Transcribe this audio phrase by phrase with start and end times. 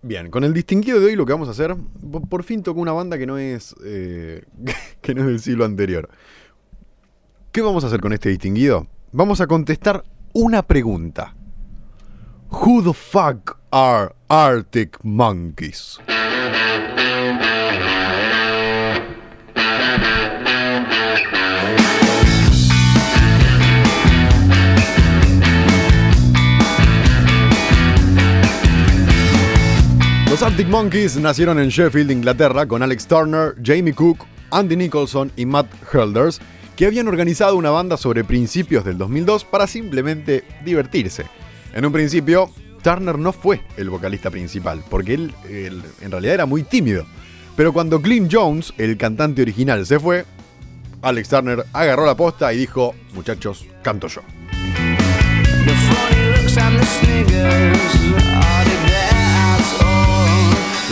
[0.00, 1.74] Bien, con el distinguido de hoy lo que vamos a hacer,
[2.30, 4.44] por, fin tocó una banda que no es eh,
[5.00, 6.08] que no es del siglo anterior.
[7.50, 8.86] ¿Qué vamos a hacer con este distinguido?
[9.10, 11.34] Vamos a contestar una pregunta.
[12.50, 15.98] Who the fuck are Arctic Monkeys?
[30.38, 35.44] Los Arctic Monkeys nacieron en Sheffield, Inglaterra, con Alex Turner, Jamie Cook, Andy Nicholson y
[35.44, 36.40] Matt Helders,
[36.76, 41.24] que habían organizado una banda sobre principios del 2002 para simplemente divertirse.
[41.74, 42.52] En un principio,
[42.84, 45.34] Turner no fue el vocalista principal, porque él,
[46.02, 47.04] en realidad era muy tímido.
[47.56, 50.24] Pero cuando Clint Jones, el cantante original, se fue,
[51.02, 54.22] Alex Turner agarró la posta y dijo, muchachos, canto yo.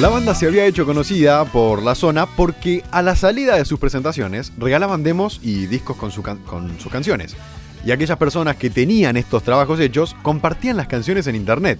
[0.00, 3.78] La banda se había hecho conocida por la zona porque a la salida de sus
[3.78, 7.34] presentaciones regalaban demos y discos con, sus canciones.
[7.82, 11.78] Y aquellas personas que tenían estos trabajos hechos compartían las canciones en internet.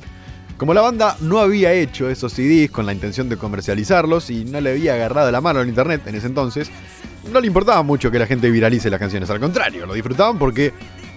[0.57, 4.62] Como la banda no había hecho esos CDs con la intención de comercializarlos y no
[4.62, 6.71] le había agarrado la mano al internet en ese entonces,
[7.31, 10.73] no le importaba mucho que la gente viralice las canciones, al contrario, lo disfrutaban porque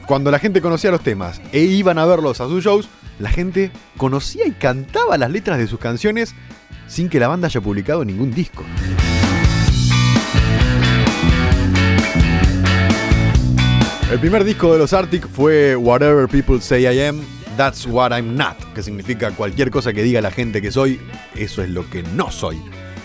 [0.05, 3.71] cuando la gente conocía los temas e iban a verlos a sus shows, la gente
[3.95, 6.35] conocía y cantaba las letras de sus canciones
[6.89, 8.65] sin que la banda haya publicado ningún disco.
[14.11, 17.21] El primer disco de los Arctic fue Whatever People Say I Am,
[17.55, 20.99] That's What I'm Not, que significa cualquier cosa que diga la gente que soy,
[21.35, 22.59] eso es lo que no soy.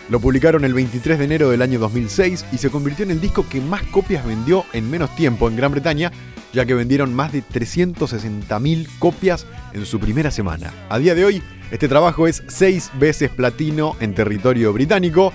[0.08, 3.46] Lo publicaron el 23 de enero del año 2006 y se convirtió en el disco
[3.48, 6.10] que más copias vendió en menos tiempo en Gran Bretaña,
[6.54, 10.72] ya que vendieron más de 360.000 copias en su primera semana.
[10.88, 15.32] A día de hoy, este trabajo es seis veces platino en territorio británico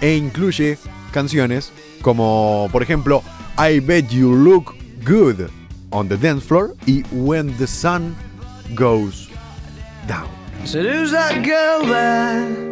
[0.00, 0.78] e incluye
[1.12, 1.72] canciones
[2.02, 3.22] como, por ejemplo,
[3.58, 4.74] I Bet You Look
[5.04, 5.50] Good
[5.90, 8.14] on the Dance Floor y When the Sun
[8.74, 9.28] Goes
[10.06, 10.28] Down.
[10.64, 12.70] So who's that girl there?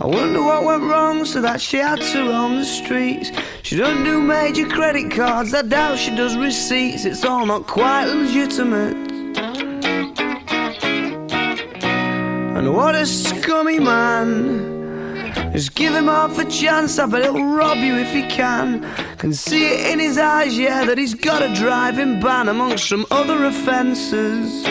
[0.00, 3.30] I wonder what went wrong so that she had to roam the streets.
[3.62, 7.04] She doesn't do major credit cards, I doubt she does receipts.
[7.04, 9.11] It's all not quite legitimate.
[12.62, 15.32] And what a scummy man.
[15.52, 18.88] Just give him half a chance, I bet he'll rob you if he can.
[19.18, 23.04] Can see it in his eyes, yeah, that he's got a driving ban amongst some
[23.10, 24.64] other offences.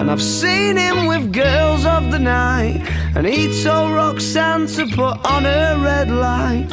[0.00, 2.80] And I've seen him with girls of the night,
[3.14, 6.72] and he told Roxanne to put on her red light.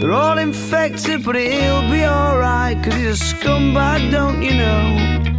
[0.00, 5.35] They're all infected, but he'll be alright, cause he's a scumbag, don't you know?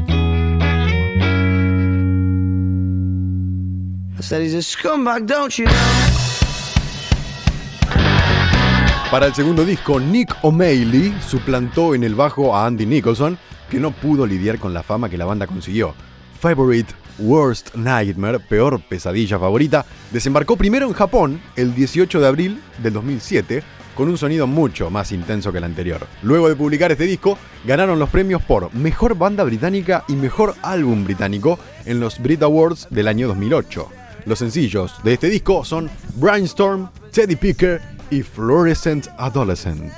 [9.12, 13.38] Para el segundo disco, Nick O'Malley suplantó en el bajo a Andy Nicholson,
[13.70, 15.94] que no pudo lidiar con la fama que la banda consiguió.
[16.40, 22.94] Favorite Worst Nightmare, peor pesadilla favorita, desembarcó primero en Japón el 18 de abril del
[22.94, 23.64] 2007
[23.96, 26.06] con un sonido mucho más intenso que el anterior.
[26.22, 31.04] Luego de publicar este disco, ganaron los premios por Mejor Banda Británica y Mejor Álbum
[31.04, 34.07] Británico en los Brit Awards del año 2008.
[34.28, 39.94] Los sencillos de este disco son Brainstorm, Teddy Picker y Fluorescent Adolescent.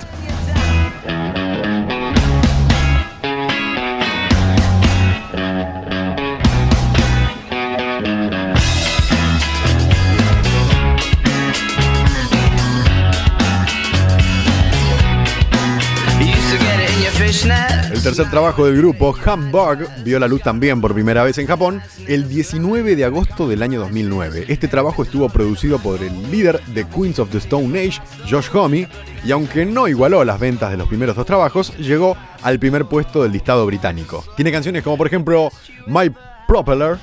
[17.43, 21.81] El tercer trabajo del grupo, Hamburg, vio la luz también por primera vez en Japón
[22.07, 24.45] el 19 de agosto del año 2009.
[24.49, 28.89] Este trabajo estuvo producido por el líder de Queens of the Stone Age, Josh Homme,
[29.23, 33.23] y aunque no igualó las ventas de los primeros dos trabajos, llegó al primer puesto
[33.23, 34.25] del listado británico.
[34.35, 35.49] Tiene canciones como por ejemplo
[35.87, 36.11] My
[36.45, 36.97] Propeller,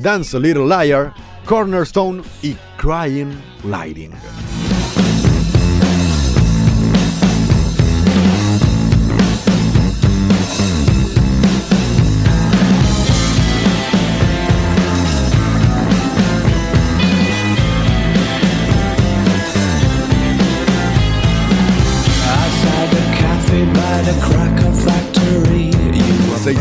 [0.00, 1.12] Dance a Little Liar,
[1.44, 3.30] Cornerstone y Crying
[3.64, 4.12] Lighting.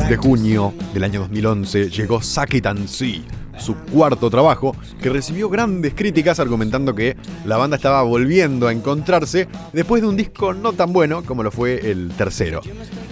[0.06, 3.24] 6 de junio del año 2011 llegó Saki Tansui,
[3.58, 9.48] su cuarto trabajo, que recibió grandes críticas argumentando que la banda estaba volviendo a encontrarse
[9.74, 12.62] después de un disco no tan bueno como lo fue el tercero.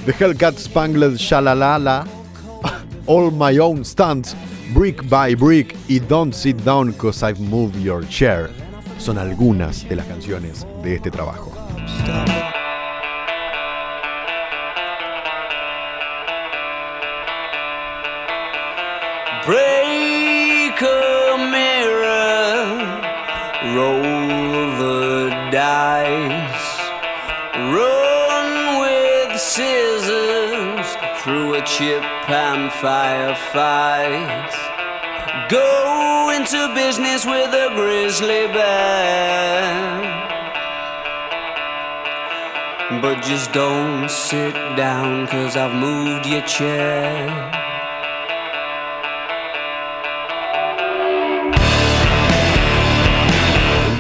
[0.06, 2.06] The Hellcat Spangled Shalalala
[3.08, 4.36] All My Own Stunts,
[4.76, 8.52] Brick by Brick y Don't Sit Down Cause I've Moved Your Chair
[9.00, 11.52] son algunas de las canciones de este trabajo.
[23.76, 26.80] Roll the dice,
[27.74, 30.88] run with scissors
[31.22, 34.54] through a chip and firefight.
[35.50, 40.14] Go into business with a grizzly bear.
[43.02, 47.63] But just don't sit down, cause I've moved your chair.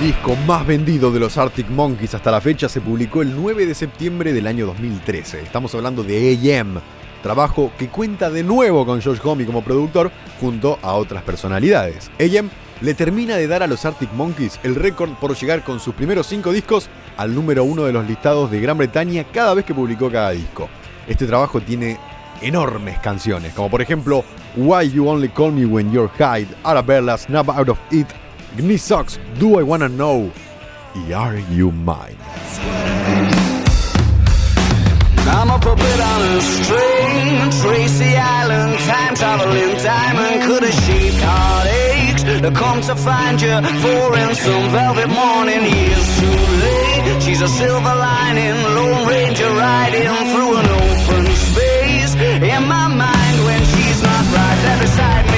[0.04, 3.74] Disco más vendido de los Arctic Monkeys hasta la fecha se publicó el 9 de
[3.74, 5.40] septiembre del año 2013.
[5.40, 6.82] Estamos hablando de AM,
[7.22, 10.12] trabajo que cuenta de nuevo con Josh Homme como productor
[10.42, 12.12] junto a otras personalidades.
[12.20, 12.50] AM
[12.82, 16.28] le termina de dar a los Arctic Monkeys el récord por llegar con sus primeros
[16.28, 20.12] cinco discos al número uno de los listados de Gran Bretaña cada vez que publicó
[20.12, 20.68] cada disco.
[21.08, 21.98] Este trabajo tiene
[22.42, 24.26] enormes canciones, como por ejemplo
[24.58, 28.08] Why You Only Call Me When You're High, Arabella, Snap Out of It,
[28.56, 30.32] Gnissox, Do I Wanna Know
[30.96, 32.18] y Are You Mine.
[35.26, 42.42] I'm a puppet on a string, Tracy Island, time traveling diamond, could have shaped heartaches
[42.42, 45.64] to come to find you for in some velvet morning.
[45.64, 52.14] Years too late, she's a silver lining, Lone Ranger riding through an open space.
[52.14, 55.33] In my mind, when she's not right there beside me.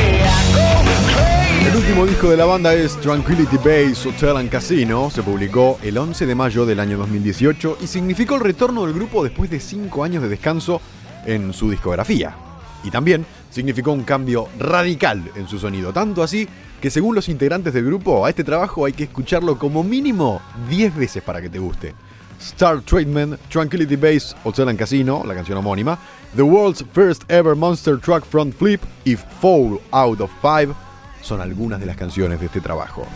[1.66, 5.10] El último disco de la banda es Tranquility Base Hotel and Casino.
[5.10, 9.24] Se publicó el 11 de mayo del año 2018 y significó el retorno del grupo
[9.24, 10.80] después de 5 años de descanso
[11.26, 12.36] en su discografía.
[12.84, 16.48] Y también significó un cambio radical en su sonido, tanto así
[16.80, 20.96] que según los integrantes del grupo, a este trabajo hay que escucharlo como mínimo 10
[20.96, 21.96] veces para que te guste.
[22.40, 25.98] Star Treatment, Tranquility Base, Hotel and Casino, la canción homónima,
[26.36, 30.85] The World's First Ever Monster Truck Front Flip y Fall Out of Five
[31.26, 33.08] son algunas de las canciones de este trabajo.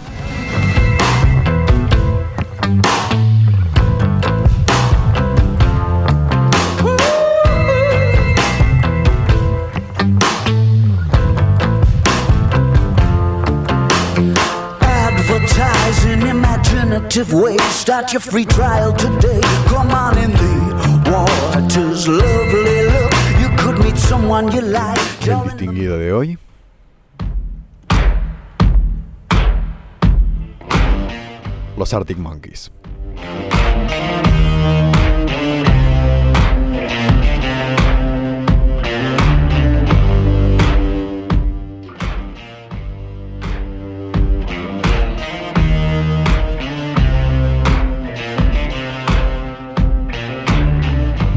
[17.33, 17.61] Ways.
[17.71, 19.41] Start your free trial today.
[19.67, 23.13] Come on in the waters, lovely look.
[23.41, 24.99] You could meet someone you like.
[25.27, 26.48] El distinguido de hoy.
[31.79, 32.71] Los Arctic Monkeys.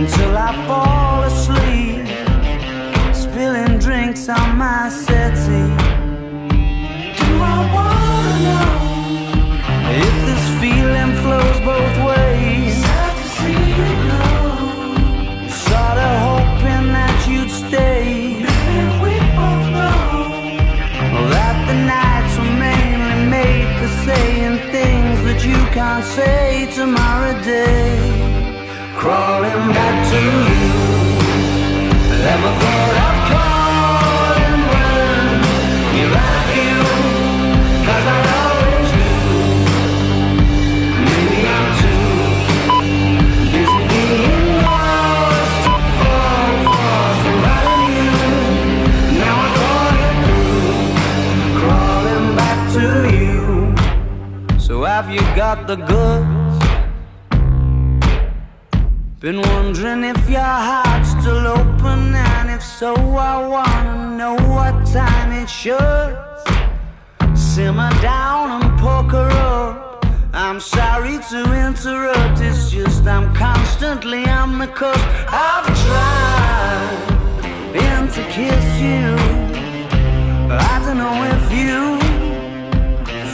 [0.00, 2.06] until I fall asleep,
[3.14, 5.76] spilling drinks on my settee.
[7.20, 8.72] Do I wanna know
[10.04, 12.76] if this feeling flows both ways?
[15.66, 18.36] Sorta hoping that you'd stay.
[19.04, 19.98] We both know
[21.34, 28.39] that the nights were mainly made for saying things that you can't say tomorrow day.
[29.00, 30.60] Crawling back to you.
[32.26, 35.24] Never thought of calling when
[35.96, 36.76] you're at you.
[37.86, 39.10] Cause I always do.
[41.08, 42.12] Maybe I'm too
[43.54, 48.28] busy being lost to fall for somebody new.
[49.22, 50.76] Now I thought it through.
[51.60, 52.84] Crawling back to
[53.16, 54.60] you.
[54.60, 55.99] So have you got the goods?
[59.20, 65.32] Been wondering if your heart's still open, and if so, I wanna know what time
[65.32, 66.16] it should.
[67.34, 70.06] simmer down and poker up.
[70.32, 75.06] I'm sorry to interrupt, it's just I'm constantly on the cusp.
[75.28, 77.10] I've tried
[77.74, 79.08] been to kiss you.
[80.48, 81.98] But I don't know if you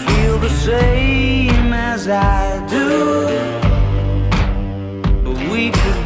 [0.05, 3.25] feel the same as I do.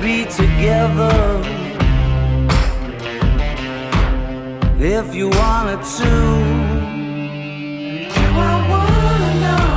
[0.01, 1.43] But we could be together
[4.79, 6.13] if you wanted to.
[8.15, 9.77] Do I wanna know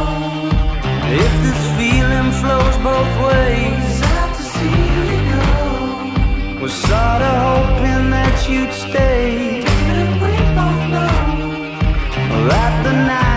[1.24, 3.86] if this feeling flows both ways?
[4.00, 6.62] Sad to see you go.
[6.62, 9.62] Was sorta hoping that you'd stay.
[9.62, 11.20] Didn't we both know
[12.48, 13.33] that the night?